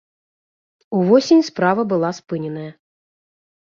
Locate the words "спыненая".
2.21-2.71